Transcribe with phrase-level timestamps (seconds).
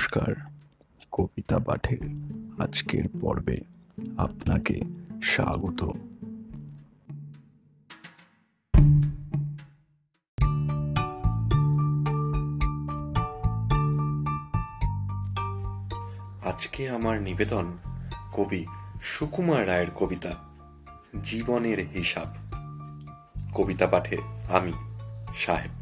[0.00, 0.34] নমস্কার,
[1.12, 1.98] কবিতা পাঠের
[2.58, 3.60] আজকের পর্বে
[4.16, 4.80] আপনাকে
[5.22, 5.84] স্বাগত।
[16.46, 17.78] আজকে আমার নিবেদন
[18.32, 18.66] কবি
[19.02, 20.34] সুকুমার রায়ের কবিতা,
[21.22, 22.28] জীবনের হিসাব।
[23.54, 24.16] কবিতা পাঠে
[24.52, 24.72] আমি,
[25.36, 25.79] সাহেব।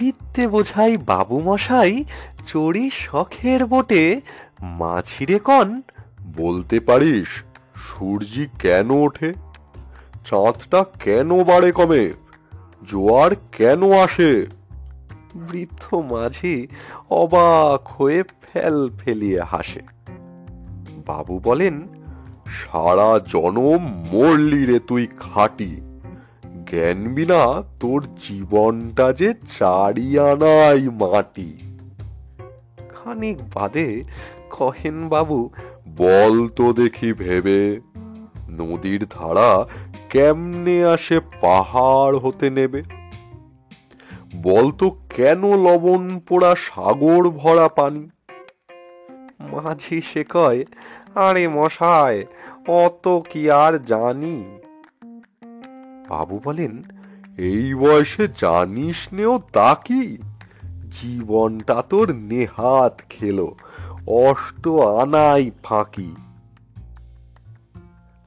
[0.00, 2.04] বিদ্যে বোঝাই বাবু মশাই
[2.46, 4.20] চড়ি শখের বোটে।
[4.62, 5.82] মাছিরে কন,
[6.36, 7.28] বলতে পারিস,
[7.76, 9.32] সূর্যি কেন ওঠে?
[10.24, 12.12] চাঁদটা কেন বাড়ে কমে
[12.88, 14.46] জোয়ার কেন আসে?
[15.34, 16.66] বৃদ্ধ মাঝি
[17.10, 19.80] অবাক হয়ে ফেল ফেলিয়ে হাসে।
[21.06, 21.88] বাবু বলেন,
[22.46, 25.89] সারা জনম মরলি রে তুই খাটি।
[26.70, 31.56] জ্ঞান বিনা তোর জীবনটা যে চারি আনাই মাটি?
[32.88, 34.04] খানিক বাদে
[34.50, 35.50] কহেন বাবু
[35.96, 37.80] বল তো দেখি ভেবে।
[38.48, 39.66] নদীর ধারা
[40.10, 42.82] কেমনে আসে পাহাড় হতে নেবে?
[44.42, 48.08] বলতো কেন লবণ পোড়া সাগর ভরা পানি?
[49.40, 50.64] মাঝি সে কয়,
[51.14, 52.24] আরে মশায়,
[52.68, 54.44] অত কি আর জানি?
[56.10, 56.74] বাবু বলেন,
[57.38, 60.02] এই বয়সে জানিস নেও তা কি?
[60.92, 63.48] জীবনটা তোর নেহাত খেলো,
[64.22, 64.64] অষ্ট
[65.00, 66.12] আনাই ফাঁকি।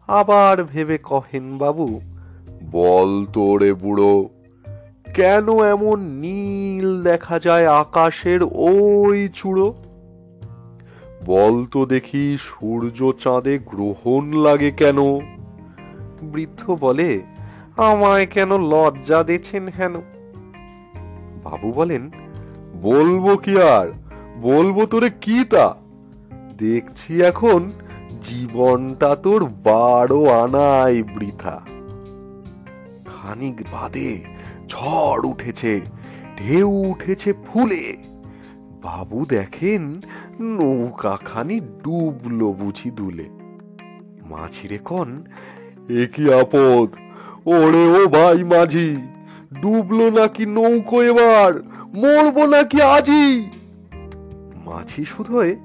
[0.10, 1.88] আবার ভেবে কহেন বাবু,
[2.72, 4.16] বল তোরে বুড়ো,
[5.14, 9.68] কেন এমন নীল দেখা যায় আকাশের ওই চূড়ো?
[11.26, 15.00] বল তো দেখি সূর্য চাঁদে গ্রহণ লাগে কেন?
[16.24, 17.10] বৃদ্ধ বলে
[17.78, 20.02] আমায় কেন লজ্জা দিচ্ছেন হেন?
[21.44, 22.10] বাবু বলেন,
[22.82, 23.88] বলব কি আর?
[24.42, 25.76] বলব তোরে কি তা?
[26.58, 27.72] দেখছি এখন
[28.22, 31.62] জীবনটা তোর বারো আনাই বৃথা।
[33.06, 34.24] খানিক বাদে
[34.68, 35.82] ঝড় উঠেছে,
[36.38, 37.98] ঢেউ উঠেছে ফুলে।
[38.82, 40.02] বাবু দেখেন
[40.40, 43.30] নৌকাখানি ডুবলো বুঝি দুলে।
[44.30, 45.24] মাঝিরে কন,
[45.90, 46.96] এ কি আপদ?
[47.46, 48.98] ওরে ও ভাই মাঝি,
[49.62, 51.54] ডুবলো নাকি নৌকো এবার,
[51.94, 53.50] মরবো নাকি আজি?
[54.66, 55.56] মাঝি শুধুই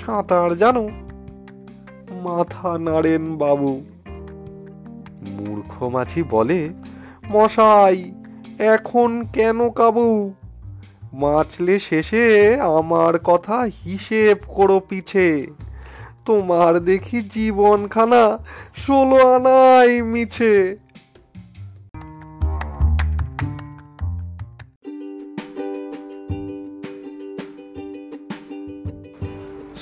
[0.00, 0.88] সাঁতার জানো,
[2.10, 3.84] মাথা নাড়েন বাবু।
[5.28, 6.68] মূর্খ মাছি বলে,
[7.30, 8.12] মশাই,
[8.58, 10.34] এখন কেন কাবু?
[11.12, 15.46] মাছলে শেষে আমার কথা হিসেব করো পিছে।
[16.24, 18.38] তোমার দেখি জীবনখানা
[18.86, 20.81] ষোলো আনাই মিছে।